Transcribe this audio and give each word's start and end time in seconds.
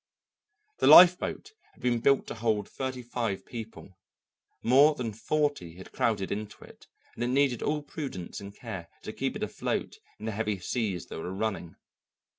The 0.79 0.87
lifeboat 0.87 1.51
had 1.75 1.83
been 1.83 1.99
built 1.99 2.25
to 2.25 2.33
hold 2.33 2.67
thirty 2.67 3.03
five 3.03 3.45
people; 3.45 3.99
more 4.63 4.95
than 4.95 5.13
forty 5.13 5.75
had 5.75 5.91
crowded 5.91 6.31
into 6.31 6.63
it, 6.63 6.87
and 7.13 7.23
it 7.23 7.27
needed 7.27 7.61
all 7.61 7.83
prudence 7.83 8.39
and 8.41 8.51
care 8.55 8.89
to 9.03 9.13
keep 9.13 9.35
it 9.35 9.43
afloat 9.43 9.99
in 10.17 10.25
the 10.25 10.31
heavy 10.31 10.57
seas 10.57 11.05
that 11.09 11.19
were 11.19 11.31
running. 11.31 11.75